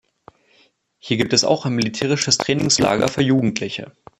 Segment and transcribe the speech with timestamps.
[0.97, 3.91] Hier gibt es auch ein militärisches Trainingslager für Jugendliche.